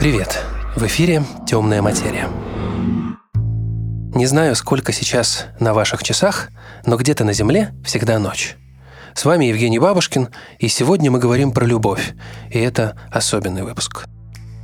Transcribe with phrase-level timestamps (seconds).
[0.00, 0.42] Привет!
[0.76, 2.30] В эфире «Темная материя».
[4.14, 6.48] Не знаю, сколько сейчас на ваших часах,
[6.86, 8.56] но где-то на Земле всегда ночь.
[9.12, 12.14] С вами Евгений Бабушкин, и сегодня мы говорим про любовь,
[12.48, 14.06] и это особенный выпуск.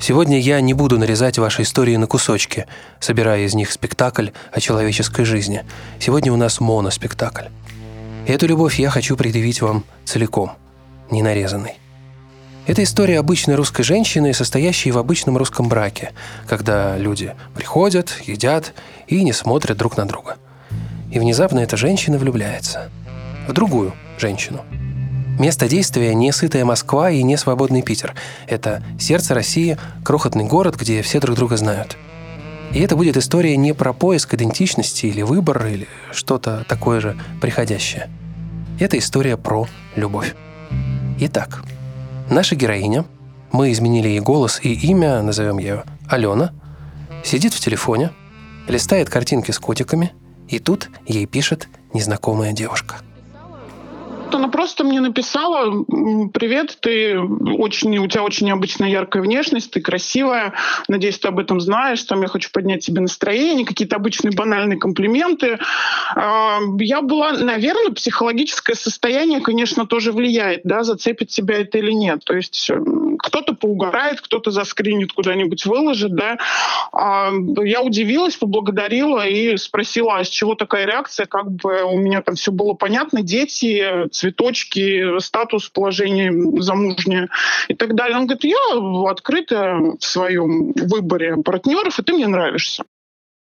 [0.00, 2.64] Сегодня я не буду нарезать ваши истории на кусочки,
[2.98, 5.66] собирая из них спектакль о человеческой жизни.
[6.00, 7.48] Сегодня у нас моноспектакль.
[8.26, 10.53] Эту любовь я хочу предъявить вам целиком,
[11.11, 11.76] не нарезанной.
[12.66, 16.11] Это история обычной русской женщины, состоящей в обычном русском браке,
[16.48, 18.74] когда люди приходят, едят
[19.07, 20.36] и не смотрят друг на друга.
[21.12, 22.90] И внезапно эта женщина влюбляется
[23.46, 24.64] в другую женщину.
[25.38, 28.14] Место действия не сытая Москва и не свободный Питер.
[28.48, 31.96] Это сердце России, крохотный город, где все друг друга знают.
[32.72, 38.10] И это будет история не про поиск идентичности или выбор, или что-то такое же приходящее.
[38.80, 40.34] Это история про любовь.
[41.20, 41.62] Итак,
[42.30, 43.05] Наша героиня,
[43.53, 46.52] мы изменили ей голос и имя, назовем ее Алена,
[47.24, 48.10] сидит в телефоне,
[48.69, 50.12] листает картинки с котиками,
[50.48, 52.97] и тут ей пишет незнакомая девушка–
[54.34, 55.84] она просто мне написала,
[56.32, 60.55] привет, ты очень, у тебя очень необычная яркая внешность, ты красивая,
[60.88, 65.58] надеюсь, ты об этом знаешь, там я хочу поднять тебе настроение, какие-то обычные банальные комплименты.
[66.14, 72.24] А, я была, наверное, психологическое состояние, конечно, тоже влияет, да, зацепит тебя это или нет.
[72.24, 72.70] То есть
[73.19, 76.38] кто-то поугарает, кто-то заскринит куда-нибудь, выложит, да.
[76.92, 77.30] А,
[77.62, 82.34] я удивилась, поблагодарила и спросила, а с чего такая реакция, как бы у меня там
[82.34, 87.28] все было понятно, дети, цветочки, статус, положение замужнее
[87.69, 88.17] и так далее.
[88.17, 92.84] Он говорит, я открыта в своем выборе партнеров, и ты мне нравишься.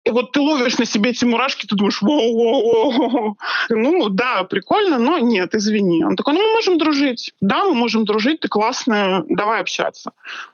[0.07, 3.35] И вот ты ловишь на себе эти мурашки, ты думаешь, воу-воу-воу.
[3.69, 6.05] Ну да, прикольно, но нет, извини.
[6.05, 7.33] Он такой, ну мы можем дружить.
[7.41, 10.13] Да, мы можем дружить, ты классная, давай общаться.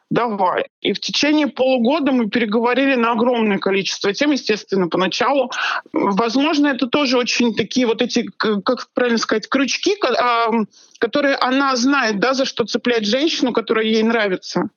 [0.09, 0.69] Давай.
[0.81, 5.51] И в течение полугода мы переговорили на огромное количество тем, естественно, поначалу.
[5.91, 9.95] Возможно, это тоже очень такие вот эти, как правильно сказать, крючки,
[10.97, 14.69] которые она знает, да, за что цеплять женщину, которая ей нравится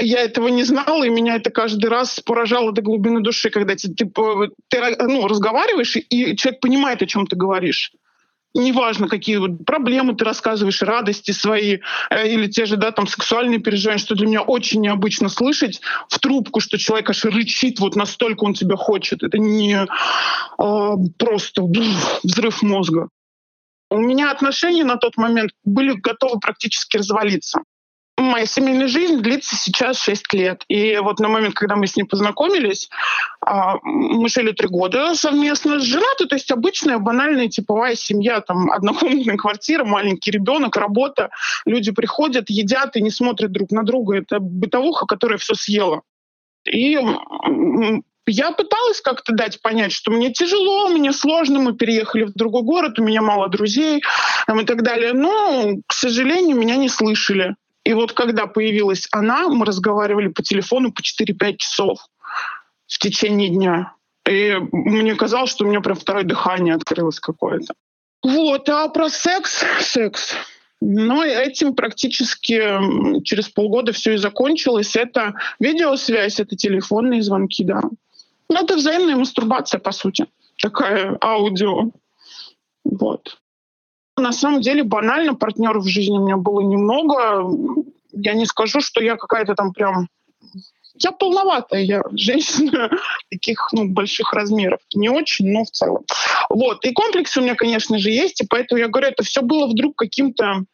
[0.00, 3.88] я этого не знала, и меня это каждый раз поражало до глубины души, когда ты,
[3.88, 4.10] ты,
[4.68, 7.92] ты ну, разговариваешь, и человек понимает, о чем ты говоришь.
[8.52, 11.78] Неважно, какие проблемы ты рассказываешь, радости свои,
[12.10, 16.18] э, или те же да, там, сексуальные переживания, что для меня очень необычно слышать в
[16.18, 19.22] трубку, что человек аж рычит, вот настолько он тебя хочет.
[19.22, 21.62] Это не э, просто
[22.24, 23.08] взрыв мозга.
[23.88, 27.60] У меня отношения на тот момент были готовы практически развалиться
[28.22, 30.64] моя семейная жизнь длится сейчас 6 лет.
[30.68, 32.88] И вот на момент, когда мы с ним познакомились,
[33.40, 38.70] а, мы жили три года совместно с женаты, то есть обычная банальная типовая семья, там
[38.70, 41.30] однокомнатная квартира, маленький ребенок, работа.
[41.64, 44.18] Люди приходят, едят и не смотрят друг на друга.
[44.18, 46.02] Это бытовуха, которая все съела.
[46.64, 46.98] И
[48.26, 52.98] я пыталась как-то дать понять, что мне тяжело, мне сложно, мы переехали в другой город,
[52.98, 54.02] у меня мало друзей
[54.48, 55.12] и так далее.
[55.12, 57.56] Но, к сожалению, меня не слышали.
[57.90, 61.98] И вот когда появилась она, мы разговаривали по телефону по 4-5 часов
[62.86, 63.94] в течение дня.
[64.28, 67.74] И мне казалось, что у меня прям второе дыхание открылось какое-то.
[68.22, 70.34] Вот, а про секс, секс.
[70.80, 74.94] Но этим практически через полгода все и закончилось.
[74.94, 77.82] Это видеосвязь, это телефонные звонки, да.
[78.48, 80.26] Ну, это взаимная мастурбация, по сути.
[80.62, 81.90] Такая аудио.
[82.84, 83.40] Вот.
[84.20, 87.50] На самом деле банально партнеров в жизни у меня было немного.
[88.12, 90.08] Я не скажу, что я какая-то там прям...
[91.02, 92.90] Я полноватая, я женщина
[93.30, 94.80] таких ну, больших размеров.
[94.94, 96.04] Не очень, но в целом.
[96.50, 96.84] Вот.
[96.84, 99.96] И комплексы у меня, конечно же, есть, и поэтому я говорю, это все было вдруг
[99.96, 100.64] каким-то...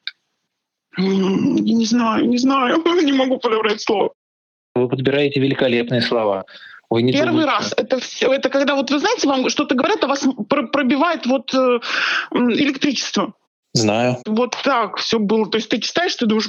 [0.99, 4.13] Не знаю, не знаю, не могу подобрать слово.
[4.75, 6.45] Вы подбираете великолепные слова.
[6.89, 7.51] Ой, не Первый думайте.
[7.51, 7.75] раз.
[7.77, 8.33] Это все.
[8.33, 11.81] Это когда вот вы знаете, вам что-то говорят, а вас пробивает вот э,
[12.33, 13.35] электричество.
[13.77, 14.17] Знаю.
[14.25, 15.51] Вот так все было.
[15.51, 16.49] То есть ты читаешь, ты думаешь,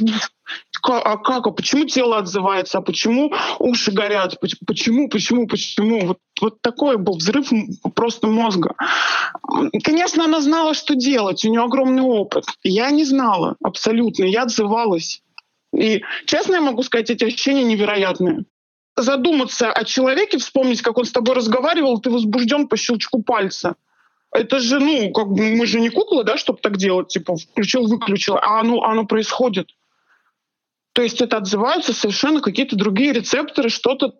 [0.81, 6.07] а как, а почему тело отзывается, а почему уши горят, почему, почему, почему.
[6.07, 7.51] Вот, вот такой был взрыв
[7.95, 8.75] просто мозга.
[9.83, 12.45] Конечно, она знала, что делать, у нее огромный опыт.
[12.63, 15.21] Я не знала абсолютно, я отзывалась.
[15.75, 18.45] И честно я могу сказать, эти ощущения невероятные
[18.97, 23.75] задуматься о человеке, вспомнить, как он с тобой разговаривал, ты возбужден по щелчку пальца.
[24.31, 28.35] Это же, ну, как бы мы же не куклы, да, чтобы так делать, типа включил-выключил,
[28.35, 29.69] а оно, оно происходит.
[30.93, 34.15] То есть это отзываются совершенно какие-то другие рецепторы, что-то,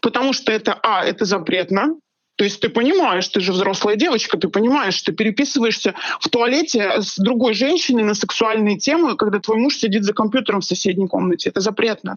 [0.00, 1.96] потому что это, а, это запретно,
[2.36, 7.16] То есть ты понимаешь, ты же взрослая девочка, ты понимаешь, ты переписываешься в туалете с
[7.16, 11.50] другой женщиной на сексуальные темы, когда твой муж сидит за компьютером в соседней комнате.
[11.50, 12.16] Это запретно.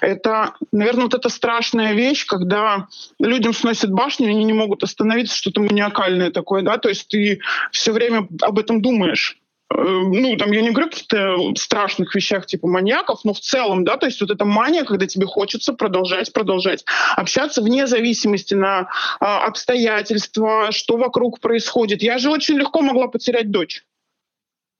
[0.00, 2.88] Это, наверное, вот эта страшная вещь, когда
[3.18, 7.92] людям сносят башню, они не могут остановиться, что-то маниакальное такое, да, то есть ты все
[7.92, 9.36] время об этом думаешь.
[9.70, 13.84] Э, ну, там, я не говорю о каких-то страшных вещах типа маньяков, но в целом,
[13.84, 16.84] да, то есть вот эта мания, когда тебе хочется продолжать, продолжать
[17.16, 18.88] общаться вне зависимости на
[19.20, 22.02] а, обстоятельства, что вокруг происходит.
[22.02, 23.84] Я же очень легко могла потерять дочь.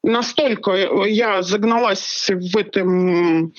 [0.02, 0.72] Настолько
[1.06, 3.52] я загналась в этом...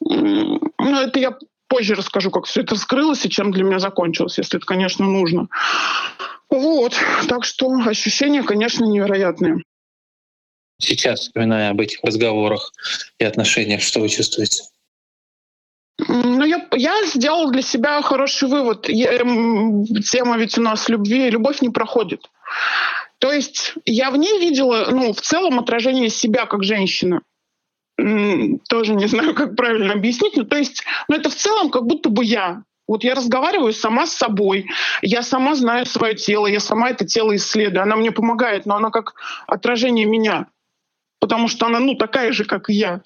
[0.00, 1.36] Ну, это я
[1.68, 5.48] позже расскажу, как все это скрылось и чем для меня закончилось, если это, конечно, нужно.
[6.48, 6.94] Вот,
[7.28, 9.62] так что ощущения, конечно, невероятные
[10.78, 12.72] сейчас, вспоминая об этих разговорах
[13.18, 14.62] и отношениях, что вы чувствуете?
[15.98, 18.88] Ну, я, я сделал для себя хороший вывод.
[18.88, 22.30] Я, тема ведь у нас любви, любовь не проходит.
[23.18, 27.22] То есть я в ней видела, ну, в целом отражение себя как женщина.
[27.96, 30.36] Тоже не знаю, как правильно объяснить.
[30.36, 32.62] Ну, то есть, ну, это в целом как будто бы я.
[32.86, 34.68] Вот я разговариваю сама с собой,
[35.02, 38.90] я сама знаю свое тело, я сама это тело исследую, она мне помогает, но она
[38.90, 39.14] как
[39.48, 40.46] отражение меня
[41.20, 43.02] потому что она, ну, такая же, как и я.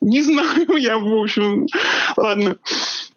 [0.00, 1.66] Не знаю, я, в общем,
[2.16, 2.56] ладно.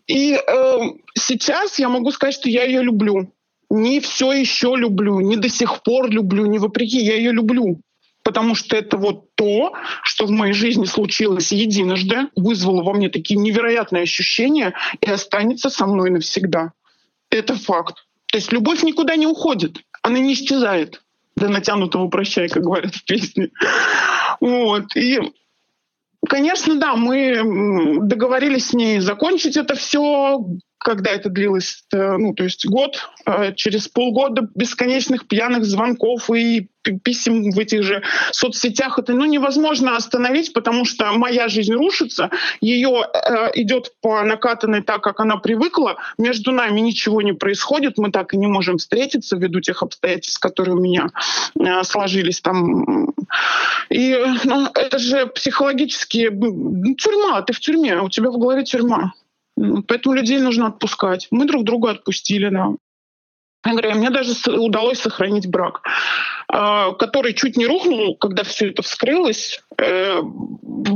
[0.08, 0.78] И э,
[1.18, 3.32] сейчас я могу сказать, что я ее люблю.
[3.70, 7.80] Не все еще люблю, не до сих пор люблю, не вопреки, я ее люблю.
[8.24, 9.74] Потому что это вот то,
[10.04, 15.88] что в моей жизни случилось единожды, вызвало во мне такие невероятные ощущения и останется со
[15.88, 16.74] мной навсегда.
[17.30, 18.06] Это факт.
[18.28, 21.02] То есть любовь никуда не уходит, она не исчезает
[21.36, 23.50] до натянутого прощай, как говорят в песне.
[24.42, 24.96] Вот.
[24.96, 25.20] И
[26.28, 30.46] Конечно, да, мы договорились с ней закончить это все,
[30.84, 36.70] когда это длилось, э, ну, то есть год, э, через полгода бесконечных пьяных звонков и
[37.04, 38.02] писем в этих же
[38.32, 42.32] соцсетях, это ну, невозможно остановить, потому что моя жизнь рушится,
[42.62, 48.12] ее э, идет по накатанной так, как она привыкла, между нами ничего не происходит, мы
[48.12, 51.10] так и не можем встретиться ввиду тех обстоятельств, которые у меня
[51.60, 53.14] э, сложились там.
[53.90, 59.14] И ну, это же психологически тюрьма, ты в тюрьме, у тебя в голове тюрьма.
[59.58, 61.28] Поэтому людей нужно отпускать.
[61.32, 62.72] Мы друг друга отпустили, да.
[63.64, 65.82] Я говорю, мне даже удалось сохранить брак,
[66.48, 69.62] а, который чуть не рухнул, когда все это вскрылось.
[69.78, 70.20] Э,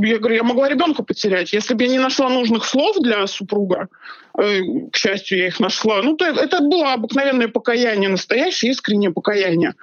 [0.02, 1.52] я говорю, я могла ребенка потерять.
[1.52, 3.86] Если бы я не нашла нужных слов для супруга,
[4.36, 4.62] э,
[4.92, 9.74] к счастью, я их нашла, ну, то это было обыкновенное покаяние, настоящее искреннее покаяние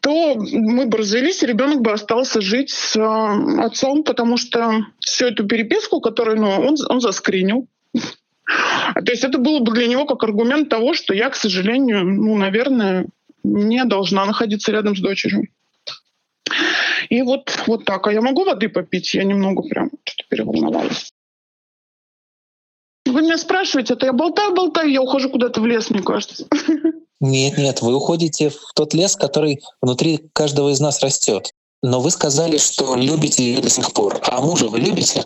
[0.00, 5.46] то мы бы развелись, ребенок бы остался жить с э, отцом, потому что всю эту
[5.46, 7.66] переписку, которую ну, он, он заскринил,
[8.94, 12.36] то есть это было бы для него как аргумент того, что я, к сожалению, ну,
[12.36, 13.06] наверное,
[13.44, 15.48] не должна находиться рядом с дочерью.
[17.08, 18.06] И вот, вот так.
[18.06, 19.14] А я могу воды попить?
[19.14, 21.12] Я немного прям что-то переволновалась.
[23.04, 26.46] Вы меня спрашиваете, это я болтаю-болтаю, я ухожу куда-то в лес, мне кажется.
[27.22, 31.52] Нет, нет, вы уходите в тот лес, который внутри каждого из нас растет.
[31.80, 34.20] Но вы сказали, что любите ее до сих пор.
[34.26, 35.24] А мужа вы любите?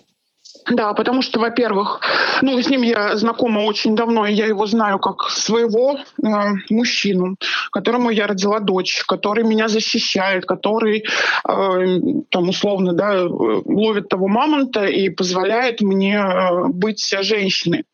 [0.70, 2.00] Да, потому что, во-первых,
[2.42, 6.26] ну, с ним я знакома очень давно, и я его знаю как своего э,
[6.68, 7.36] мужчину,
[7.70, 11.04] которому я родила дочь, который меня защищает, который,
[11.48, 11.98] э,
[12.30, 17.84] там, условно, да, ловит того мамонта и позволяет мне э, быть женщиной.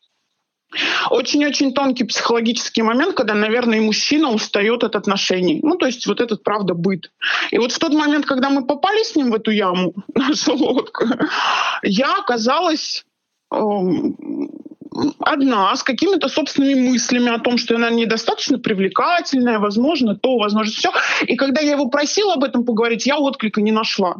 [1.09, 5.59] Очень-очень тонкий психологический момент, когда, наверное, и мужчина устает от отношений.
[5.63, 7.11] Ну, то есть вот этот, правда, быт.
[7.51, 11.05] И вот в тот момент, когда мы попали с ним в эту яму, нашу лодку,
[11.83, 13.05] я оказалась
[13.51, 14.15] эм,
[15.19, 20.91] одна, с какими-то собственными мыслями о том, что она недостаточно привлекательная, возможно, то, возможно, все.
[21.25, 24.17] И когда я его просила об этом поговорить, я отклика не нашла.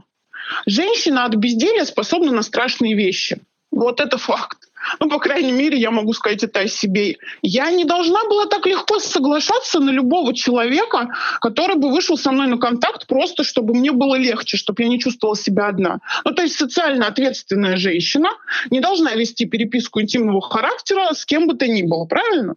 [0.65, 3.41] Женщина от безделия способна на страшные вещи.
[3.71, 4.57] Вот это факт.
[4.99, 7.17] Ну, по крайней мере, я могу сказать это о себе.
[7.41, 11.09] Я не должна была так легко соглашаться на любого человека,
[11.41, 14.99] который бы вышел со мной на контакт просто, чтобы мне было легче, чтобы я не
[14.99, 15.99] чувствовала себя одна.
[16.25, 18.29] Ну, то есть социально ответственная женщина
[18.69, 22.55] не должна вести переписку интимного характера с кем бы то ни было, правильно?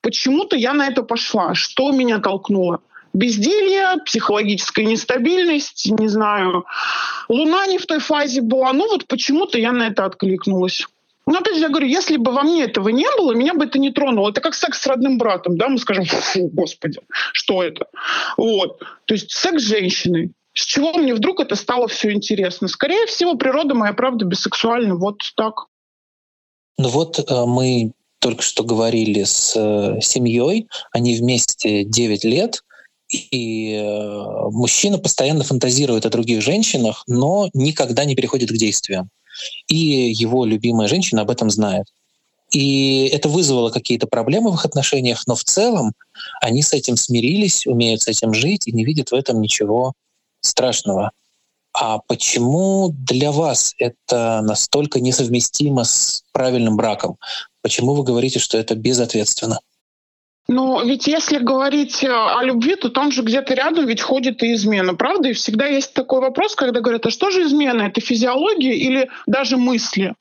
[0.00, 1.54] Почему-то я на это пошла.
[1.54, 2.80] Что меня толкнуло?
[3.14, 6.66] безделье, психологическая нестабильность, не знаю,
[7.28, 8.72] луна не в той фазе была.
[8.72, 10.86] Ну вот почему-то я на это откликнулась.
[11.26, 13.78] Ну, опять же, я говорю, если бы во мне этого не было, меня бы это
[13.78, 14.30] не тронуло.
[14.30, 17.00] Это как секс с родным братом, да, мы скажем, фу, господи,
[17.32, 17.86] что это?
[18.36, 18.80] Вот.
[19.06, 20.32] То есть секс с женщиной.
[20.52, 22.68] С чего мне вдруг это стало все интересно?
[22.68, 24.94] Скорее всего, природа моя, правда, бисексуальна.
[24.96, 25.66] Вот так.
[26.78, 32.62] Ну вот э, мы только что говорили с э, семьей, они вместе 9 лет,
[33.08, 39.10] и э, мужчина постоянно фантазирует о других женщинах, но никогда не переходит к действиям.
[39.68, 41.86] И его любимая женщина об этом знает.
[42.50, 45.92] И это вызвало какие-то проблемы в их отношениях, но в целом
[46.40, 49.92] они с этим смирились, умеют с этим жить и не видят в этом ничего
[50.40, 51.10] страшного.
[51.72, 57.18] А почему для вас это настолько несовместимо с правильным браком?
[57.62, 59.58] Почему вы говорите, что это безответственно?
[60.46, 64.52] Но ведь если говорить э, о любви, то там же где-то рядом ведь ходит и
[64.52, 65.30] измена, правда?
[65.30, 67.84] И всегда есть такой вопрос, когда говорят, а что же измена?
[67.84, 70.14] Это физиология или даже мысли?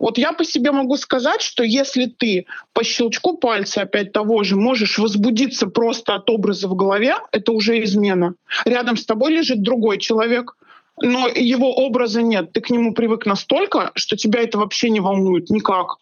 [0.00, 4.56] Вот я по себе могу сказать, что если ты по щелчку пальца опять того же
[4.56, 8.34] можешь возбудиться просто от образа в голове, это уже измена.
[8.64, 10.56] Рядом с тобой лежит другой человек,
[11.02, 12.52] но его образа нет.
[12.52, 15.98] Ты к нему привык настолько, что тебя это вообще не волнует никак.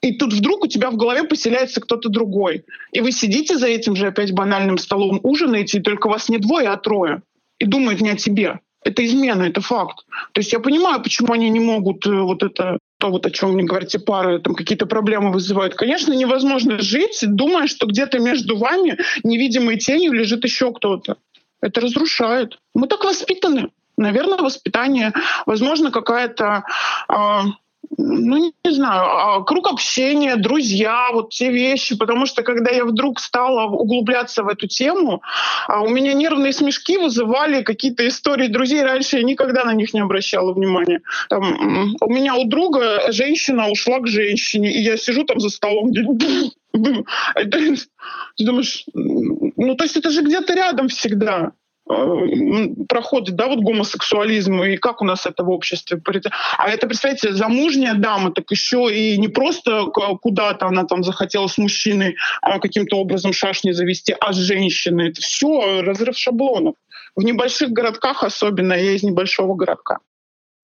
[0.00, 2.64] И тут вдруг у тебя в голове поселяется кто-то другой.
[2.92, 6.68] И вы сидите за этим же опять банальным столом, ужинаете, и только вас не двое,
[6.68, 7.22] а трое.
[7.58, 8.60] И думают не о тебе.
[8.84, 10.04] Это измена, это факт.
[10.32, 13.54] То есть я понимаю, почему они не могут э, вот это, то вот о чем
[13.54, 15.74] мне говорите, пары, там какие-то проблемы вызывают.
[15.74, 21.16] Конечно, невозможно жить, думая, что где-то между вами невидимой тенью лежит еще кто-то.
[21.60, 22.58] Это разрушает.
[22.72, 23.70] Мы так воспитаны.
[23.96, 25.12] Наверное, воспитание,
[25.44, 26.62] возможно, какая-то
[27.08, 27.14] э,
[27.96, 33.20] ну, не знаю, а, круг общения, друзья, вот те вещи, потому что когда я вдруг
[33.20, 35.22] стала углубляться в эту тему,
[35.66, 38.82] а, у меня нервные смешки вызывали какие-то истории друзей.
[38.82, 41.00] Раньше я никогда на них не обращала внимания.
[41.28, 45.92] Там, у меня у друга женщина ушла к женщине, и я сижу там за столом,
[46.72, 51.52] ты думаешь, ну то есть это же где-то рядом всегда.
[51.90, 56.00] Э, проходит, да, вот гомосексуализм, и как у нас это в обществе.
[56.58, 59.86] А это, представьте, замужняя дама, так еще и не просто
[60.20, 65.10] куда-то она там захотела с мужчиной а каким-то образом шашни завести, а с женщиной.
[65.10, 66.74] Это все разрыв шаблонов.
[67.16, 69.98] В небольших городках особенно, я из небольшого городка.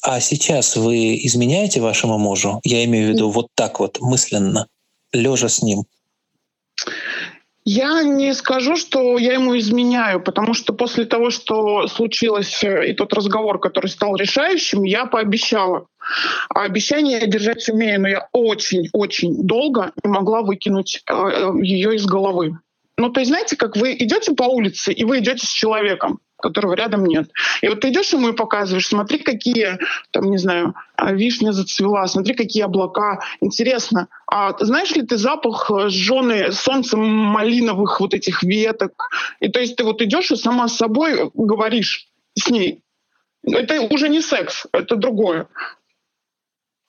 [0.03, 2.61] А сейчас вы изменяете вашему мужу?
[2.65, 4.67] Я имею в виду вот так вот, мысленно,
[5.13, 5.85] лежа с ним.
[7.67, 12.93] Я не скажу, что я ему изменяю, потому что после того, что случилось, э, и
[12.93, 15.87] тот разговор, который стал решающим, я пообещала.
[16.51, 21.95] А обещание я держать умею, но я очень-очень долго не могла выкинуть э, э, ее
[21.95, 22.59] из головы.
[22.99, 26.75] Ну, то есть, знаете, как вы идете по улице, и вы идете с человеком которого
[26.75, 27.31] рядом нет.
[27.63, 29.79] И вот ты идешь ему и показываешь, смотри, какие,
[30.11, 33.21] там, не знаю, а, вишня зацвела, смотри, какие облака.
[33.41, 39.11] Интересно, а знаешь ли ты запах сжёной солнцем малиновых вот этих веток?
[39.41, 42.09] И то есть ты вот идешь и сама с собой говоришь
[42.39, 42.83] с ней.
[43.43, 45.47] Это уже не секс, это другое.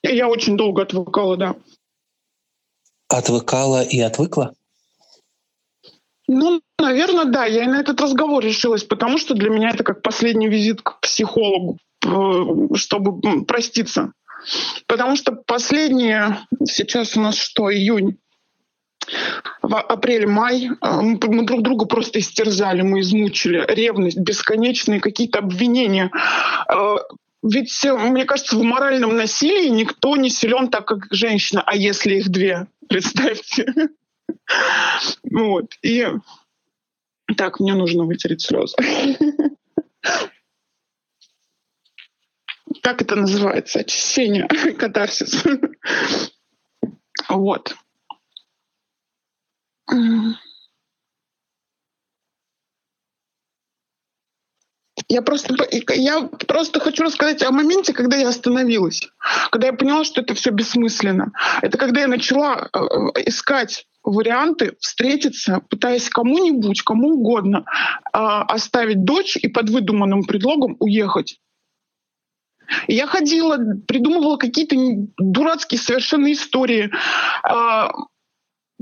[0.02, 1.54] Я очень долго отвыкала, да.
[3.08, 4.52] Отвыкала и отвыкла?
[6.28, 7.44] Ну, наверное, да.
[7.46, 11.00] Я и на этот разговор решилась, потому что для меня это как последний визит к
[11.00, 14.12] психологу, э, чтобы проститься.
[14.86, 18.16] Потому что последние, сейчас у нас что, июнь,
[19.62, 23.64] в апреле-май э, мы друг друга просто истерзали, мы измучили.
[23.68, 26.10] Ревность, бесконечные какие-то обвинения.
[26.68, 26.96] Э,
[27.42, 31.62] ведь, мне кажется, в моральном насилии никто не силен так, как женщина.
[31.64, 32.66] А если их две?
[32.88, 33.72] Представьте.
[35.30, 35.74] Вот.
[35.82, 36.06] И
[37.36, 38.76] так, мне нужно вытереть слезы.
[42.82, 43.80] Как это называется?
[43.80, 44.46] Очищение,
[44.78, 45.44] катарсис.
[47.28, 47.74] Вот.
[55.08, 59.08] Я просто, я просто хочу рассказать о моменте, когда я остановилась,
[59.50, 61.32] когда я поняла, что это все бессмысленно.
[61.62, 62.78] Это когда я начала э,
[63.26, 71.40] искать варианты встретиться, пытаясь кому-нибудь, кому угодно э, оставить дочь и под выдуманным предлогом уехать.
[72.86, 74.76] Я ходила, придумывала какие-то
[75.18, 76.90] дурацкие совершенно истории.
[77.44, 77.88] Э,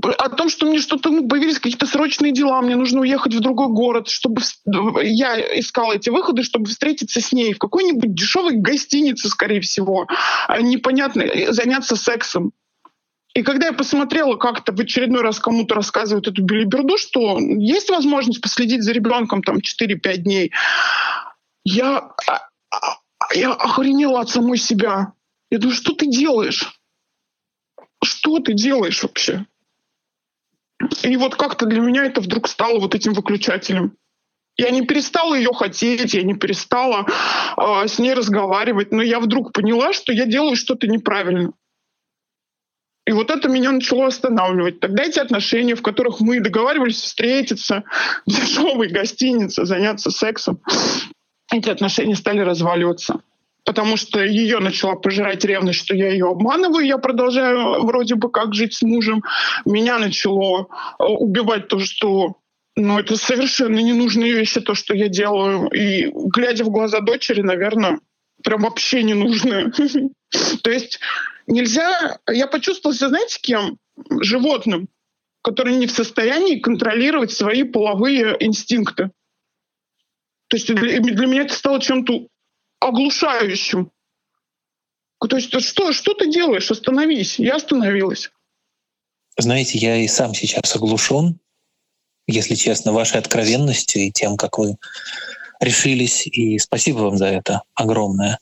[0.03, 3.69] о том, что мне что-то ну, появились какие-то срочные дела, мне нужно уехать в другой
[3.69, 4.41] город, чтобы
[5.01, 10.05] я искала эти выходы, чтобы встретиться с ней в какой-нибудь дешевой гостинице, скорее всего,
[10.47, 12.51] а непонятно, заняться сексом.
[13.35, 18.41] И когда я посмотрела как-то в очередной раз кому-то рассказывают эту билиберду, что есть возможность
[18.41, 20.53] последить за ребенком там 4-5 дней,
[21.65, 22.97] я, а, а,
[23.33, 25.11] я охренела от самой себя.
[25.51, 26.79] Я думаю, что ты делаешь?
[28.01, 29.45] Что ты делаешь вообще?
[31.03, 33.97] И вот как-то для меня это вдруг стало вот этим выключателем.
[34.55, 37.05] Я не перестала ее хотеть, я не перестала
[37.57, 41.51] э, с ней разговаривать, но я вдруг поняла, что я делаю что-то неправильно.
[43.05, 44.79] И вот это меня начало останавливать.
[44.79, 47.83] Тогда эти отношения, в которых мы договаривались встретиться
[48.25, 50.59] в дешевой гостинице, заняться сексом,
[51.51, 53.21] эти отношения стали разваливаться.
[53.63, 58.53] Потому что ее начала пожирать ревность, что я ее обманываю, я продолжаю вроде бы как
[58.53, 59.23] жить с мужем.
[59.65, 60.67] Меня начало
[60.99, 62.35] э, убивать то, что
[62.75, 65.67] ну, это совершенно ненужные вещи, то, что я делаю.
[65.69, 67.99] И глядя в глаза дочери, наверное,
[68.43, 69.71] прям вообще не нужны.
[70.61, 70.99] То есть
[71.47, 72.19] нельзя...
[72.29, 73.77] Я почувствовала себя, знаете, кем?
[74.21, 74.89] Животным,
[75.41, 79.11] который не в состоянии контролировать свои половые инстинкты.
[80.47, 82.27] То есть для, для меня это стало чем-то
[82.79, 83.91] оглушающим.
[85.27, 86.69] То есть что, что ты делаешь?
[86.69, 87.39] Остановись.
[87.39, 88.31] Я остановилась.
[89.37, 91.39] Знаете, я и сам сейчас оглушен,
[92.27, 94.77] если честно, вашей откровенностью и тем, как вы
[95.59, 96.27] решились.
[96.27, 98.39] И спасибо вам за это огромное.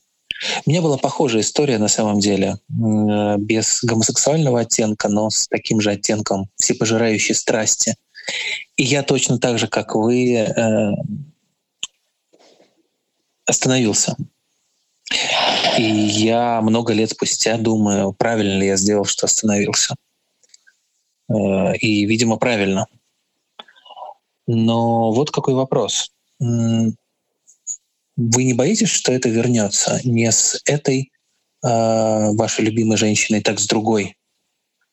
[0.65, 5.91] У меня была похожая история на самом деле, без гомосексуального оттенка, но с таким же
[5.91, 7.95] оттенком всепожирающей страсти.
[8.75, 10.91] И я точно так же, как вы, э,
[13.45, 14.15] остановился.
[15.77, 19.95] И я много лет спустя думаю, правильно ли я сделал, что остановился.
[21.29, 22.87] Э, и, видимо, правильно.
[24.47, 26.11] Но вот какой вопрос.
[28.15, 31.11] Вы не боитесь, что это вернется не с этой
[31.63, 34.15] э, вашей любимой женщиной, так с другой?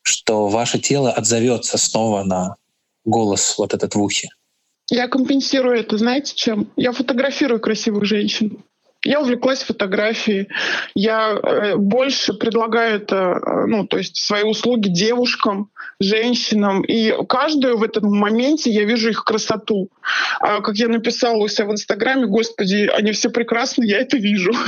[0.02, 2.56] Что ваше тело отзовется снова на
[3.04, 4.30] голос вот этот в ухе?
[4.88, 6.72] Я компенсирую это, знаете, чем?
[6.76, 8.64] Я фотографирую красивых женщин.
[9.02, 10.48] Я увлеклась фотографией.
[10.94, 16.82] Я э, больше предлагаю это, э, ну, то есть свои услуги девушкам, женщинам.
[16.82, 19.88] И каждую в этом моменте я вижу их красоту.
[20.40, 24.52] А, как я написала у себя в Инстаграме, господи, они все прекрасны, я это вижу.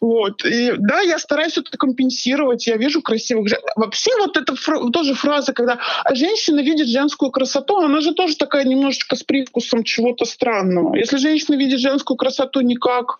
[0.00, 0.46] Вот.
[0.46, 2.66] И да, я стараюсь это компенсировать.
[2.66, 3.66] Я вижу красивых женщин.
[3.76, 5.78] Вообще вот фра- тоже фраза, когда
[6.12, 10.96] женщина видит женскую красоту, она же тоже такая немножечко с привкусом чего-то странного.
[10.96, 13.18] Если женщина видит женскую красоту не как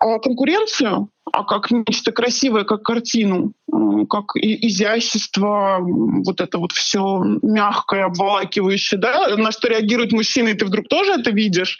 [0.00, 3.52] конкуренцию, а как нечто красивое, как картину,
[4.08, 10.66] как изящество, вот это вот все мягкое, обволакивающее, да, на что реагируют мужчины, и ты
[10.66, 11.78] вдруг тоже это видишь.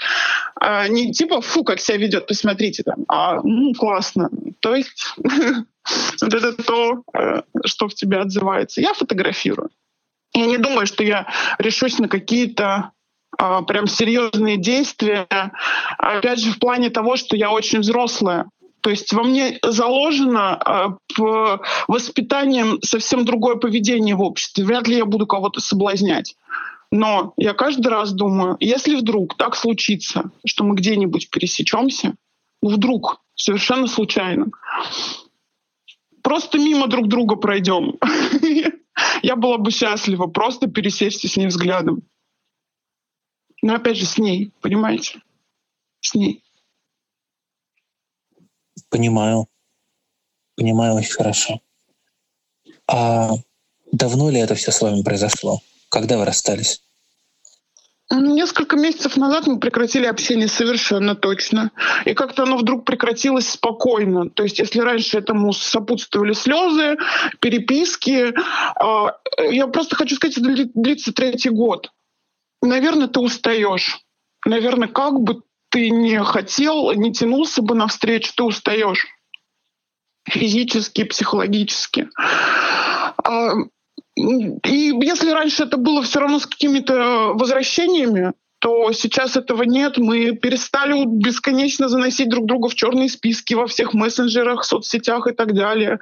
[0.60, 4.30] А не типа, фу, как себя ведет, посмотрите там, а ну, классно.
[4.60, 5.14] То есть
[6.22, 8.80] это то, э, что в тебе отзывается.
[8.80, 9.70] Я фотографирую.
[10.32, 12.90] Я не думаю, что я решусь на какие-то а,
[13.36, 15.26] прям серьезные действия.
[15.98, 18.46] Опять же, в плане того, что я очень взрослая.
[18.84, 24.62] То есть во мне заложено э, воспитанием совсем другое поведение в обществе.
[24.62, 26.36] Вряд ли я буду кого-то соблазнять.
[26.90, 32.14] Но я каждый раз думаю, если вдруг так случится, что мы где-нибудь пересечемся,
[32.60, 34.48] ну вдруг, совершенно случайно,
[36.22, 37.94] просто мимо друг друга пройдем.
[39.22, 42.02] Я была бы счастлива просто пересечься с ней взглядом.
[43.64, 45.22] Но опять же с ней, понимаете?
[46.00, 46.44] С ней.
[48.90, 49.46] Понимаю.
[50.54, 51.62] Понимаю очень хорошо.
[52.86, 53.30] А
[53.90, 55.60] давно ли это все с вами произошло?
[55.88, 56.82] Когда вы расстались?
[58.10, 61.70] Несколько месяцев назад мы прекратили общение совершенно точно.
[62.04, 64.28] И как-то оно вдруг прекратилось спокойно.
[64.28, 66.98] То есть если раньше этому сопутствовали слезы,
[67.40, 68.34] переписки,
[68.78, 71.90] а, я просто хочу сказать, это длится третий год
[72.66, 74.00] наверное, ты устаешь.
[74.44, 79.06] Наверное, как бы ты не хотел, не тянулся бы навстречу, ты устаешь
[80.28, 82.08] физически, психологически.
[82.16, 83.52] А,
[84.16, 88.32] и если раньше это было все равно с какими-то возвращениями,
[88.64, 89.98] то сейчас этого нет.
[89.98, 95.52] Мы перестали бесконечно заносить друг друга в черные списки во всех мессенджерах, соцсетях и так
[95.52, 95.98] далее.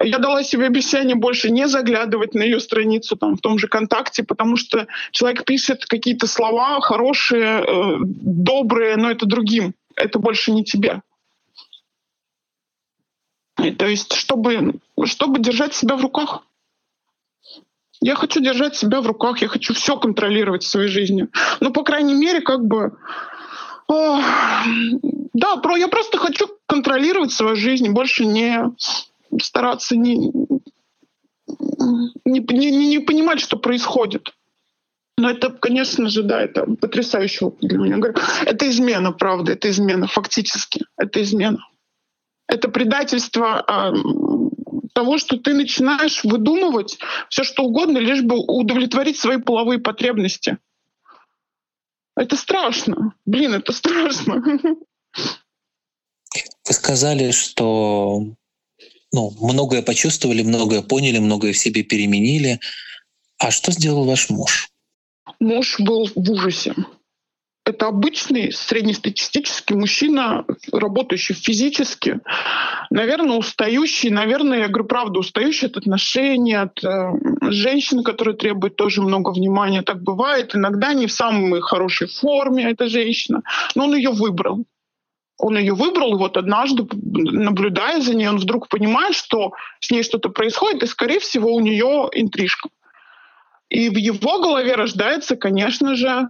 [0.00, 4.22] Я дала себе обещание больше не заглядывать на ее страницу там, в том же контакте,
[4.22, 9.74] потому что человек пишет какие-то слова хорошие, э, добрые, но это другим.
[9.96, 11.02] Это больше не тебе.
[13.58, 14.74] И, то есть, чтобы,
[15.06, 16.44] чтобы держать себя в руках.
[18.02, 21.28] Я хочу держать себя в руках, я хочу все контролировать в своей жизни.
[21.60, 22.96] Ну, по крайней мере, как бы...
[23.88, 24.20] О,
[25.34, 28.72] да, про, я просто хочу контролировать свою жизнь, больше не
[29.40, 30.16] стараться не,
[32.24, 34.32] не, не, не понимать, что происходит.
[35.18, 37.98] Но это, конечно же, да, это потрясающий опыт для меня.
[38.46, 40.86] Это измена, правда, это измена, фактически.
[40.96, 41.58] Это измена.
[42.46, 43.64] Это предательство
[45.00, 46.98] того, что ты начинаешь выдумывать
[47.30, 50.58] все что угодно, лишь бы удовлетворить свои половые потребности.
[52.16, 53.14] Это страшно.
[53.24, 54.42] Блин, это страшно.
[56.66, 58.26] Вы сказали, что
[59.10, 62.60] ну, многое почувствовали, многое поняли, многое в себе переменили.
[63.38, 64.68] А что сделал ваш муж?
[65.40, 66.74] Муж был в ужасе.
[67.66, 72.20] Это обычный среднестатистический мужчина, работающий физически,
[72.90, 77.12] наверное, устающий, наверное, я говорю правду, устающий от отношений, от э,
[77.50, 79.82] женщин, которые требуют тоже много внимания.
[79.82, 80.56] Так бывает.
[80.56, 83.42] Иногда не в самой хорошей форме эта женщина,
[83.74, 84.64] но он ее выбрал.
[85.36, 90.02] Он ее выбрал, и вот однажды, наблюдая за ней, он вдруг понимает, что с ней
[90.02, 92.68] что-то происходит, и, скорее всего, у нее интрижка.
[93.70, 96.28] И в его голове рождается, конечно же,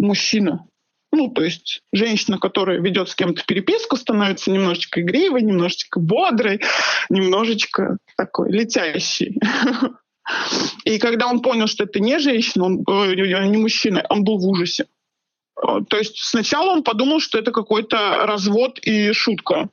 [0.00, 0.66] мужчина.
[1.12, 6.60] Ну, то есть женщина, которая ведет с кем-то переписку, становится немножечко игривой, немножечко бодрой,
[7.08, 9.38] немножечко такой летящей.
[10.84, 14.46] И когда он понял, что это не женщина, он, э, не мужчина, он был в
[14.46, 14.86] ужасе.
[15.60, 19.68] Э, то есть сначала он подумал, что это какой-то развод и шутка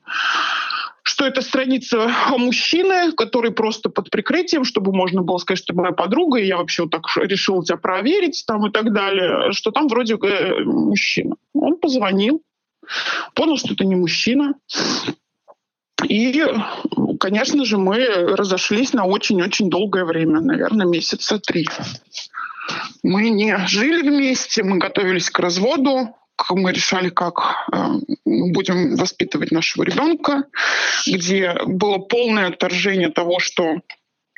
[1.08, 6.38] что это страница мужчины, который просто под прикрытием, чтобы можно было сказать, что моя подруга,
[6.38, 10.14] и я вообще вот так решил тебя проверить там и так далее, что там вроде
[10.14, 11.36] э, мужчина.
[11.54, 12.42] Он позвонил,
[13.34, 14.54] понял, что это не мужчина.
[16.04, 16.44] И,
[17.18, 21.66] конечно же, мы разошлись на очень-очень долгое время, наверное, месяца три.
[23.02, 26.14] Мы не жили вместе, мы готовились к разводу,
[26.50, 27.76] мы решали, как э,
[28.24, 30.44] будем воспитывать нашего ребенка,
[31.06, 33.80] где было полное отторжение того, что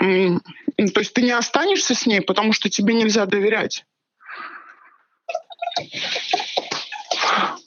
[0.01, 3.85] то есть ты не останешься с ней, потому что тебе нельзя доверять.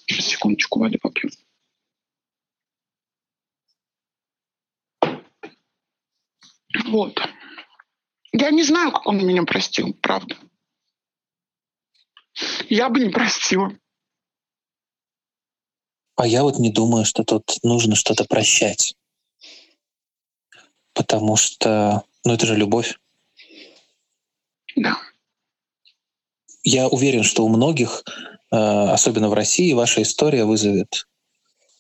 [0.08, 1.30] Секундочку, воды попью.
[6.86, 7.20] Вот.
[8.32, 10.36] Я не знаю, как он меня простил, правда.
[12.68, 13.72] Я бы не простила.
[16.16, 18.96] А я вот не думаю, что тут нужно что-то прощать.
[20.94, 23.00] Потому что, ну это же любовь.
[24.76, 24.98] Да.
[26.64, 28.04] Я уверен, что у многих,
[28.52, 31.08] э, особенно в России, ваша история вызовет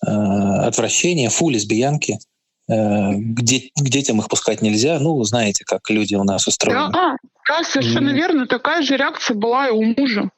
[0.06, 2.20] э, отвращение, фу, лесбиянки,
[2.68, 5.00] э, где, к детям их пускать нельзя.
[5.00, 6.92] Ну, знаете, как люди у нас устроены.
[6.92, 7.16] Да,
[7.48, 8.14] да совершенно mm.
[8.14, 8.48] верно.
[8.48, 10.30] Такая же реакция была и у мужа.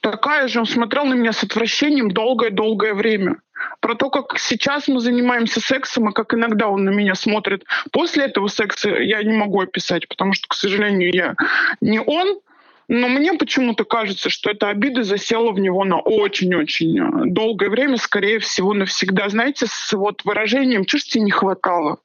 [0.00, 3.36] Такая же, он смотрел на меня с отвращением долгое-долгое время.
[3.80, 7.64] Про то, как сейчас мы занимаемся сексом, и как иногда он на меня смотрит.
[7.92, 11.36] После этого секса я не могу описать, потому что, к сожалению, я
[11.80, 12.40] не он,
[12.88, 17.96] но мне почему-то кажется, что эта обида засела в него на очень-очень э, долгое время,
[17.96, 19.28] скорее всего, навсегда.
[19.28, 21.98] Знаете, с вот выражением «чушь тебе не хватало».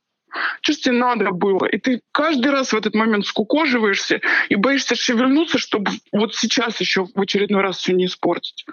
[0.61, 1.65] Что ж тебе надо было?
[1.65, 7.05] И ты каждый раз в этот момент скукоживаешься и боишься шевельнуться, чтобы вот сейчас еще
[7.05, 8.65] в очередной раз все не испортить.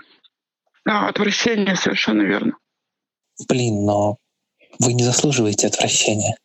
[0.85, 2.57] Да, отвращение совершенно верно.
[3.49, 4.19] Блин, но
[4.79, 6.37] вы не заслуживаете отвращения.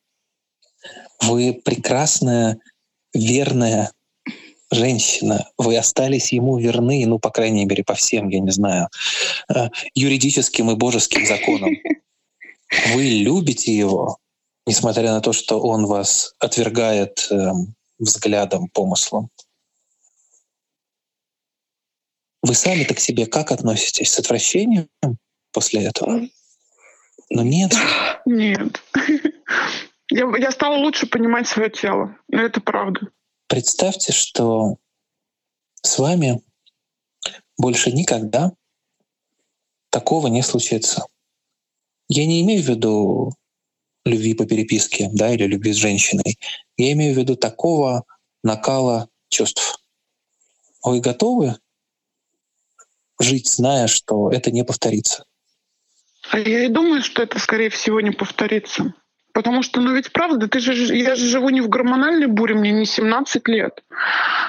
[1.22, 2.60] Вы прекрасная,
[3.14, 3.92] верная
[4.72, 5.50] женщина.
[5.58, 8.88] Вы остались ему верны, ну, по крайней мере, по всем, я не знаю,
[9.54, 11.76] э, юридическим и божеским законам.
[12.94, 14.18] Вы любите его,
[14.66, 17.52] несмотря на то, что он вас отвергает э,
[17.98, 19.30] взглядом, помыслом.
[22.42, 24.12] Вы сами-то к себе как относитесь?
[24.12, 24.90] С отвращением
[25.52, 26.22] после этого?
[27.30, 27.74] Ну нет.
[28.26, 28.82] Нет.
[30.12, 32.18] Я, я стала лучше понимать свое тело.
[32.32, 33.02] Это правда.
[33.48, 34.78] Представьте, что
[35.84, 36.42] с вами
[37.60, 38.54] больше никогда
[39.92, 41.06] такого не случится.
[42.08, 43.34] Я не имею в виду
[44.10, 46.38] любви по переписке, да, или любви с женщиной.
[46.78, 48.04] Я имею в виду такого
[48.44, 49.80] накала чувств.
[50.84, 51.56] Вы готовы
[53.20, 55.26] жить, зная, что это не повторится?
[56.32, 58.94] А я и думаю, что это, скорее всего, не повторится.
[59.34, 62.72] Потому что, ну ведь правда, ты же, я же живу не в гормональной буре, мне
[62.72, 63.84] не 17 лет.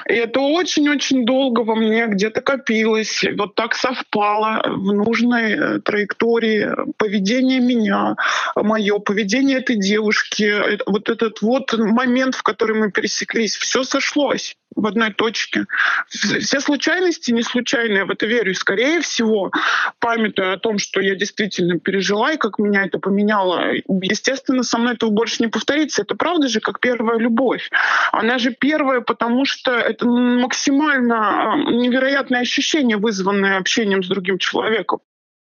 [0.09, 3.23] И это очень-очень долго во мне где-то копилось.
[3.37, 8.15] Вот так совпало в нужной э, траектории поведение меня,
[8.55, 14.85] мое поведение этой девушки, вот этот вот момент, в который мы пересеклись, все сошлось в
[14.87, 15.65] одной точке.
[16.07, 18.51] Все случайности не случайные, в это верю.
[18.51, 19.51] И, скорее всего,
[19.99, 24.93] памятуя о том, что я действительно пережила и как меня это поменяло, естественно, со мной
[24.93, 26.01] этого больше не повторится.
[26.01, 27.69] Это правда же, как первая любовь.
[28.11, 34.99] Она же первая, потому что это максимально а, невероятное ощущение, вызванное общением с другим человеком.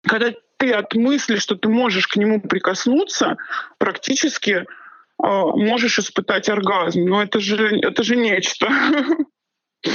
[0.06, 3.36] Когда ты от мысли, что ты можешь к нему прикоснуться,
[3.78, 4.66] практически
[5.18, 7.04] можешь испытать оргазм.
[7.04, 8.68] Но это же, это же нечто.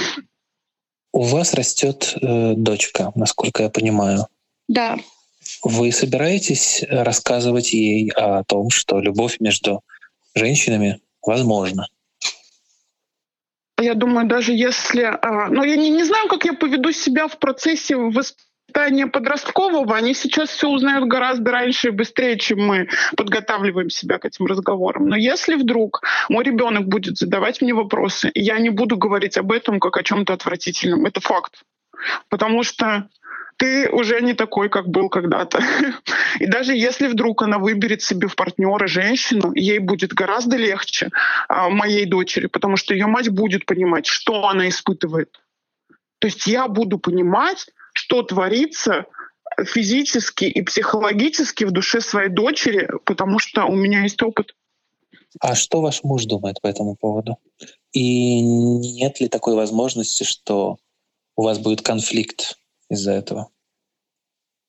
[1.12, 4.28] У вас растет э, дочка, насколько я понимаю.
[4.68, 4.98] Да.
[5.64, 9.82] Вы собираетесь рассказывать ей о том, что любовь между
[10.36, 11.88] женщинами возможно.
[13.82, 15.04] Я думаю, даже если...
[15.04, 19.96] А, ну, я не, не знаю, как я поведу себя в процессе воспитания подросткового.
[19.96, 25.08] Они сейчас все узнают гораздо раньше и быстрее, чем мы подготавливаем себя к этим разговорам.
[25.08, 29.80] Но если вдруг мой ребенок будет задавать мне вопросы, я не буду говорить об этом
[29.80, 31.06] как о чем-то отвратительном.
[31.06, 31.64] Это факт.
[32.30, 33.10] Потому что
[33.60, 35.62] ты уже не такой, как был когда-то.
[36.40, 41.10] И даже если вдруг она выберет себе в партнера женщину, ей будет гораздо легче
[41.50, 45.42] а, моей дочери, потому что ее мать будет понимать, что она испытывает.
[46.20, 47.68] То есть я буду понимать,
[48.10, 49.06] что творится
[49.64, 54.56] физически и психологически в душе своей дочери, потому что у меня есть опыт.
[55.40, 57.38] А что ваш муж думает по этому поводу?
[57.92, 60.78] И нет ли такой возможности, что
[61.36, 62.58] у вас будет конфликт
[62.90, 63.50] из-за этого?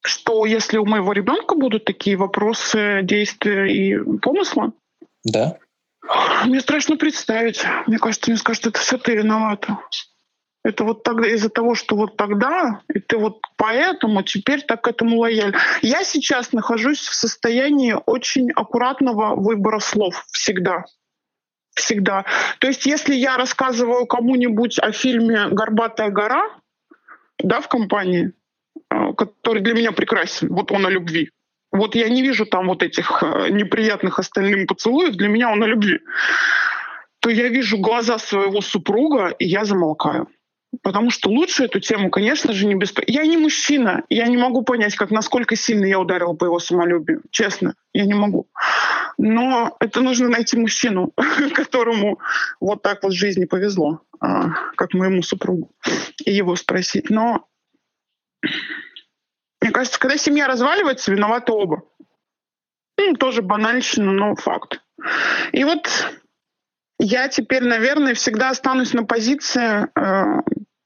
[0.03, 4.73] Что если у моего ребенка будут такие вопросы, действия и помысла?
[5.25, 5.57] Да.
[6.45, 7.63] Мне страшно представить.
[7.87, 9.79] Мне кажется, мне скажут, это все ты виновата.
[10.63, 14.89] Это вот тогда из-за того, что вот тогда, и ты вот поэтому теперь так к
[14.89, 15.57] этому лояль.
[15.81, 20.85] Я сейчас нахожусь в состоянии очень аккуратного выбора слов всегда.
[21.75, 22.27] Всегда.
[22.59, 26.51] То есть если я рассказываю кому-нибудь о фильме «Горбатая гора»,
[27.43, 28.33] да, в компании,
[28.91, 30.49] э, который для меня прекрасен.
[30.49, 31.31] Вот он о любви.
[31.73, 35.67] Вот я не вижу там вот этих э, неприятных остальным поцелуев, для меня он о
[35.67, 36.01] любви.
[37.21, 40.29] То я вижу глаза своего супруга, и я замолкаю.
[40.83, 43.01] Потому что лучше эту тему, конечно же, не бесп...
[43.07, 47.23] Я не мужчина, я не могу понять, как насколько сильно я ударила по его самолюбию.
[47.31, 48.49] Честно, я не могу.
[49.19, 51.13] Но это нужно найти мужчину,
[51.55, 52.21] которому
[52.61, 55.73] вот так вот в жизни повезло, а, как моему супругу,
[56.25, 57.11] и его спросить.
[57.11, 57.49] Но
[59.61, 61.83] мне кажется, когда семья разваливается, виноваты оба.
[62.97, 64.83] Ну, тоже банальщина, но факт.
[65.53, 65.89] И вот
[67.01, 70.43] я теперь, наверное, всегда останусь на позиции э,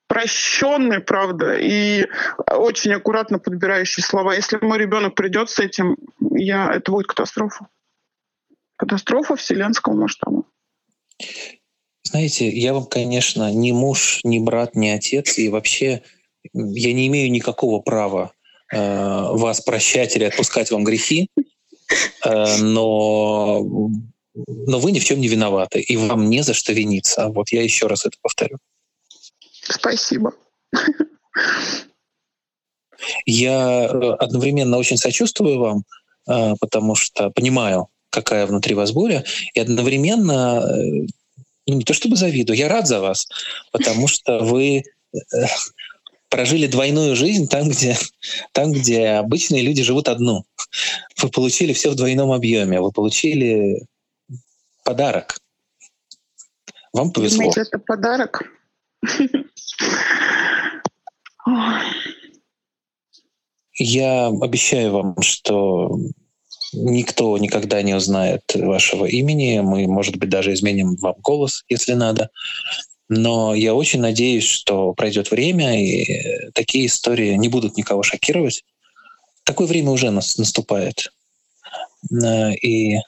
[0.07, 2.07] прощенной, правда, и
[2.51, 4.35] очень аккуратно подбирающей слова.
[4.35, 5.97] Если мой ребенок придет с этим,
[6.31, 7.67] я, это будет катастрофа.
[8.77, 10.45] Катастрофа вселенского масштаба.
[12.05, 16.03] Знаете, я вам, конечно, ни муж, ни брат, ни отец, и вообще
[16.53, 18.33] я не имею никакого права
[18.73, 21.29] э, вас прощать или отпускать вам грехи,
[22.25, 23.91] э, но,
[24.35, 27.29] но вы ни в чем не виноваты, и вам не за что виниться.
[27.29, 28.59] Вот я еще раз это повторю.
[29.63, 30.33] Спасибо.
[33.27, 35.85] Я э, одновременно очень сочувствую вам,
[36.29, 41.07] э, потому что понимаю, какая внутри вас буря, и одновременно э,
[41.67, 43.27] ну, не то чтобы завидую, я рад за вас,
[43.73, 44.85] потому что вы
[46.29, 47.97] прожили двойную жизнь там, где,
[48.53, 50.45] там, где обычные люди живут одну.
[51.23, 53.87] Вы получили все в двойном объеме, вы получили
[54.85, 55.39] подарок.
[56.93, 57.39] Вам повезло.
[57.39, 58.43] Думаете, это подарок?
[63.77, 65.99] Я обещаю вам, что
[66.73, 69.59] никто никогда не узнает вашего имени.
[69.61, 72.31] Мы, может быть, даже изменим вам голос, если надо.
[73.09, 78.65] Но я очень надеюсь, что пройдет время, и такие истории не будут никого шокировать.
[79.45, 81.13] Такое время уже наступает.
[82.11, 82.99] Э, и,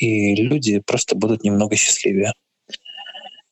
[0.00, 2.32] и люди просто будут немного счастливее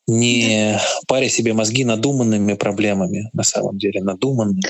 [0.09, 4.63] не паря себе мозги надуманными проблемами, на самом деле, надуманными.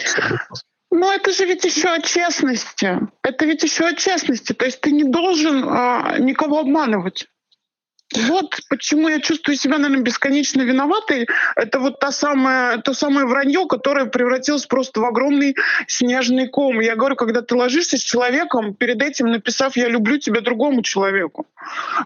[0.90, 2.98] Ну, это же ведь еще о честности.
[3.22, 4.52] Это ведь еще о честности.
[4.52, 7.26] То есть ты не должен а, никого обманывать.
[8.14, 11.26] Вот почему я чувствую себя, наверное, бесконечно виноватой.
[11.56, 16.80] Это вот та самая, то самое вранье, которое превратилось просто в огромный снежный ком.
[16.80, 21.46] Я говорю, когда ты ложишься с человеком, перед этим написав «я люблю тебя» другому человеку.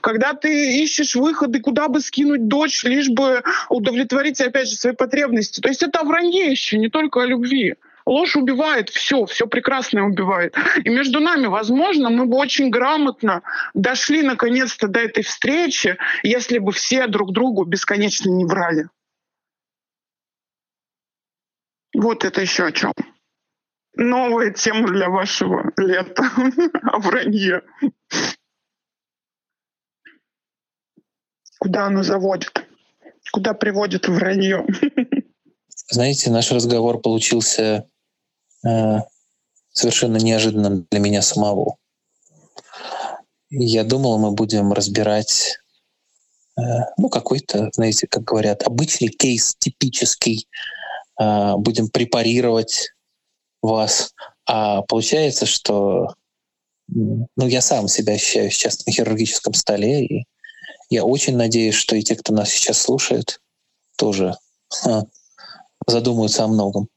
[0.00, 5.60] Когда ты ищешь выходы, куда бы скинуть дочь, лишь бы удовлетворить, опять же, свои потребности.
[5.60, 7.76] То есть это вранье еще, не только о любви.
[8.06, 10.56] Ложь убивает все, все прекрасное убивает.
[10.84, 13.42] И между нами, возможно, мы бы очень грамотно
[13.74, 18.88] дошли наконец-то до этой встречи, если бы все друг другу бесконечно не врали.
[21.94, 22.92] Вот это еще о чем.
[23.94, 26.24] Новая тема для вашего лета
[26.82, 27.62] о вранье.
[31.58, 32.66] Куда оно заводит?
[33.32, 34.66] Куда приводит вранье?
[35.90, 37.86] Знаете, наш разговор получился
[39.72, 41.76] совершенно неожиданным для меня самого.
[43.50, 45.58] Я думал, мы будем разбирать
[46.56, 46.62] э,
[46.96, 50.48] ну, какой-то, знаете, как говорят, обычный кейс, типический,
[51.20, 52.92] э, будем препарировать
[53.60, 54.14] вас.
[54.46, 56.14] А получается, что
[56.88, 60.24] ну, я сам себя ощущаю сейчас на хирургическом столе, и
[60.88, 63.40] я очень надеюсь, что и те, кто нас сейчас слушает,
[63.96, 64.36] тоже
[65.86, 66.88] задумаются о многом.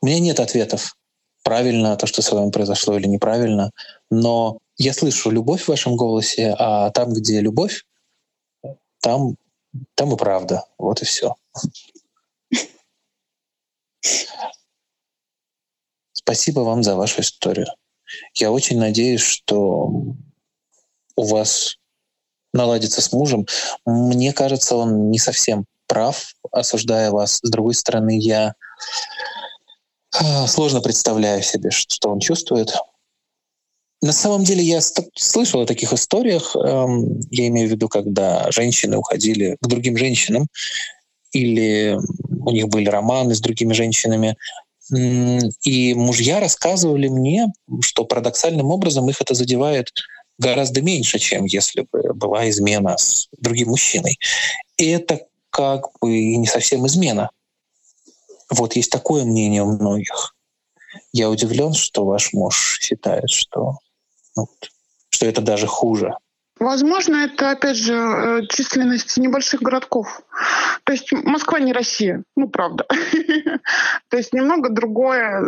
[0.00, 0.96] У меня нет ответов,
[1.42, 3.70] правильно то, что с вами произошло или неправильно,
[4.10, 7.84] но я слышу любовь в вашем голосе, а там, где любовь,
[9.00, 9.36] там,
[9.94, 10.64] там и правда.
[10.78, 11.34] Вот и все.
[16.12, 17.66] Спасибо вам за вашу историю.
[18.34, 19.90] Я очень надеюсь, что
[21.16, 21.76] у вас
[22.52, 23.46] наладится с мужем.
[23.84, 27.40] Мне кажется, он не совсем прав, осуждая вас.
[27.42, 28.54] С другой стороны, я
[30.46, 32.74] сложно представляю себе, что он чувствует.
[34.02, 34.80] На самом деле я
[35.14, 36.56] слышал о таких историях.
[36.56, 40.46] Эм, я имею в виду, когда женщины уходили к другим женщинам,
[41.32, 44.36] или у них были романы с другими женщинами.
[45.64, 49.92] И мужья рассказывали мне, что парадоксальным образом их это задевает
[50.38, 54.18] гораздо меньше, чем если бы была измена с другим мужчиной.
[54.78, 55.20] И это
[55.50, 57.30] как бы не совсем измена.
[58.50, 60.34] Вот есть такое мнение у многих.
[61.12, 63.78] Я удивлен, что ваш муж считает, что,
[64.36, 64.48] ну,
[65.10, 66.14] что это даже хуже.
[66.58, 70.20] Возможно, это, опять же, э, численность небольших городков.
[70.84, 72.86] То есть Москва не Россия, ну, правда.
[74.08, 75.42] То есть немного другое,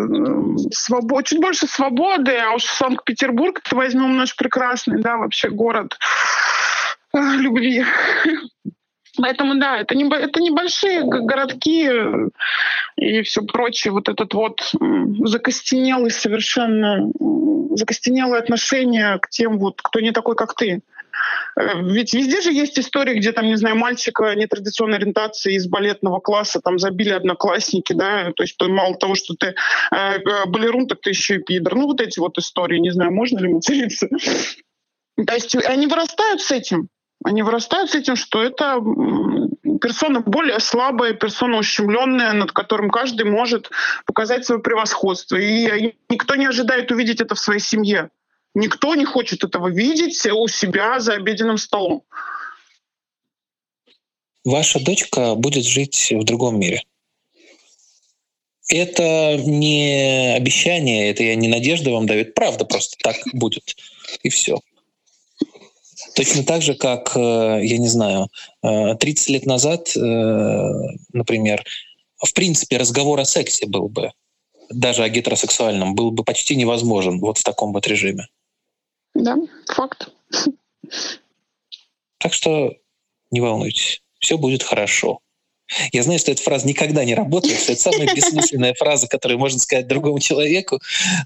[1.25, 5.99] чуть больше свободы, а уж Санкт-Петербург, возьмем наш прекрасный, да, вообще город
[7.13, 7.85] э, любви.
[9.19, 11.91] Поэтому да, это, не, это небольшие городки
[12.97, 13.93] и все прочее.
[13.93, 14.73] Вот этот вот
[15.25, 17.11] закостенелый совершенно,
[17.77, 20.83] закостенелое отношение к тем, вот, кто не такой, как ты.
[21.59, 26.21] Э, ведь везде же есть истории, где там, не знаю, мальчика нетрадиционной ориентации из балетного
[26.21, 29.55] класса там забили одноклассники, да, то есть то, мало того, что ты э,
[29.95, 31.75] э, балерун, так ты еще и пидор.
[31.75, 34.09] Ну вот эти вот истории, не знаю, можно ли материться.
[35.27, 36.89] То есть они вырастают с этим.
[37.25, 38.81] Они вырастают с этим, что это
[39.81, 43.71] персона более слабая, персона ущемленная, над которым каждый может
[44.07, 45.37] показать свое превосходство.
[45.37, 48.11] И никто не ожидает увидеть это в своей семье.
[48.55, 52.03] Никто не хочет этого видеть у себя за обеденным столом.
[54.45, 56.83] Ваша дочка будет жить в другом мире.
[58.69, 62.35] Это не обещание, это я не надежда вам дает.
[62.35, 63.77] Правда просто так будет.
[64.23, 64.61] И все.
[66.15, 68.29] Точно так же, как, э, я не знаю,
[68.63, 70.01] 30 э, лет назад, э,
[71.13, 71.65] например,
[72.17, 74.13] в принципе, разговор о сексе был бы,
[74.71, 78.29] даже о гетеросексуальном, был бы почти невозможен вот в таком вот режиме.
[79.15, 80.11] Да, факт.
[82.19, 82.75] Так что
[83.31, 85.21] не волнуйтесь, все будет хорошо.
[85.93, 89.59] Я знаю, что эта фраза никогда не работает, что это самая бессмысленная фраза, которую можно
[89.59, 90.81] сказать другому человеку,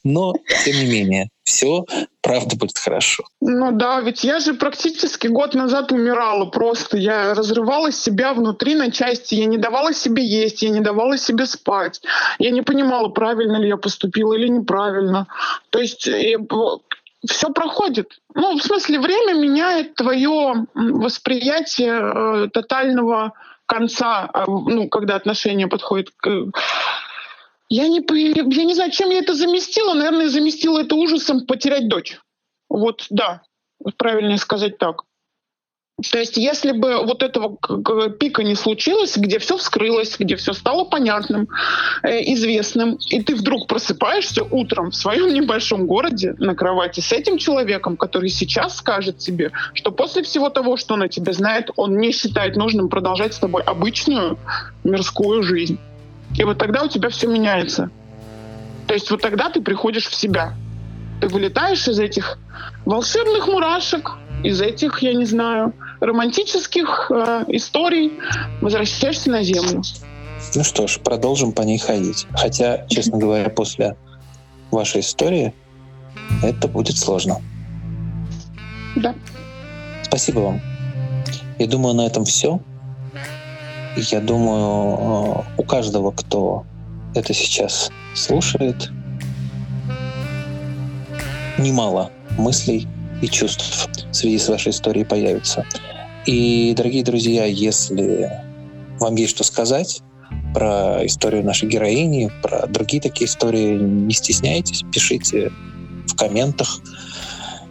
[0.05, 1.85] но тем не менее, все
[2.21, 3.25] правда будет хорошо.
[3.41, 6.97] Ну да, ведь я же практически год назад умирала просто.
[6.97, 11.47] Я разрывала себя внутри на части, я не давала себе есть, я не давала себе
[11.47, 12.01] спать.
[12.39, 15.29] Я не понимала, правильно ли я поступила или неправильно.
[15.71, 16.09] То есть
[17.29, 18.21] все проходит.
[18.35, 23.33] Ну, в смысле, время меняет твое восприятие э, тотального
[23.67, 26.51] конца, э, ну, когда отношения подходят к...
[27.69, 27.99] Я не,
[28.55, 29.95] я не знаю, чем я это заместила.
[29.95, 32.19] Наверное, заместила это ужасом потерять дочь.
[32.69, 33.43] Вот, да,
[33.97, 35.03] правильнее сказать так.
[36.13, 37.57] То есть если бы вот этого
[38.19, 41.49] пика не случилось, где все вскрылось, где все стало понятным,
[42.03, 47.39] э, известным, и ты вдруг просыпаешься утром в своем небольшом городе на кровати с этим
[47.39, 51.97] человеком, который сейчас скажет тебе, что после всего того, что он о тебе знает, он
[51.97, 54.39] не считает нужным продолжать с тобой обычную
[54.85, 55.79] мирскую жизнь.
[56.37, 57.89] И вот тогда у тебя все меняется.
[58.87, 60.53] То есть вот тогда ты приходишь в себя.
[61.23, 62.37] Ты вылетаешь из этих
[62.85, 64.13] волшебных мурашек,
[64.45, 68.13] из этих, я не знаю, романтических э, историй
[68.61, 69.83] возвращаешься на Землю.
[70.55, 72.27] Ну что ж, продолжим по ней ходить.
[72.33, 73.97] Хотя, честно говоря, после
[74.71, 75.55] вашей истории
[76.43, 77.41] это будет сложно.
[78.97, 79.15] Да.
[80.03, 80.61] Спасибо вам.
[81.59, 82.61] Я думаю, на этом все.
[83.97, 86.65] Я думаю, э, у каждого, кто
[87.15, 88.91] это сейчас слушает,
[91.59, 92.87] немало мыслей
[93.23, 95.65] и чувств в связи с вашей историей появится.
[96.27, 98.29] И, дорогие друзья, если
[98.99, 100.03] вам есть что сказать
[100.53, 105.53] про историю нашей героини, про другие такие истории, не стесняйтесь, пишите
[106.09, 106.81] в комментах.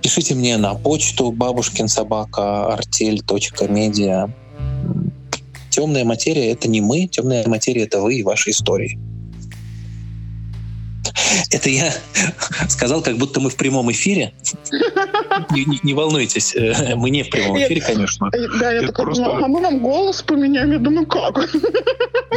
[0.01, 4.29] Пишите мне на почту бабушкин собака артель.медиа.
[5.69, 8.97] Темная материя— это не мы, темная материя— это вы и ваши истории.
[11.51, 11.93] Это я
[12.69, 14.33] сказал, как будто мы в прямом эфире.
[15.51, 18.29] Не, не, не волнуйтесь, э, мы не в прямом эфире, конечно.
[18.59, 19.25] Да, я такой просто...
[19.25, 20.71] а мы вам голос поменяем.
[20.71, 21.49] Я думаю, как?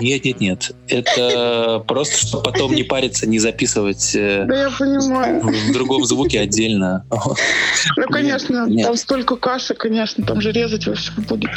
[0.01, 0.71] Нет, нет, нет.
[0.89, 5.41] Это просто, чтобы потом не париться, не записывать э, да, я понимаю.
[5.43, 7.05] в другом звуке отдельно.
[7.97, 8.87] Ну, конечно, нет.
[8.87, 11.51] там столько каши, конечно, там же резать вообще будет.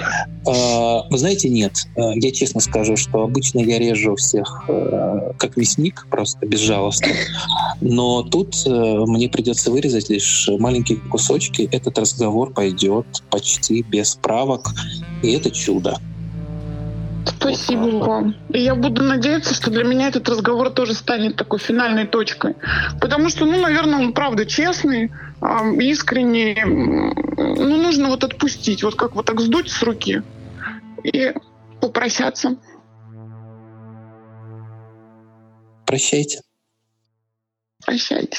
[0.48, 1.86] А, вы знаете, нет.
[1.96, 7.01] Я честно скажу, что обычно я режу всех э, как мясник, просто безжалостно.
[7.82, 11.68] Но тут э, мне придется вырезать лишь маленькие кусочки.
[11.72, 14.70] Этот разговор пойдет почти без правок,
[15.24, 15.98] и это чудо.
[17.26, 18.36] Спасибо вам.
[18.50, 22.56] И я буду надеяться, что для меня этот разговор тоже станет такой финальной точкой.
[23.00, 25.12] Потому что, ну, наверное, он правда честный,
[25.80, 26.58] искренний.
[26.64, 30.22] Ну, нужно вот отпустить, вот как вот так сдуть с руки
[31.04, 31.34] и
[31.80, 32.58] попрощаться.
[35.86, 36.42] Прощайте.
[37.90, 38.38] الفائدة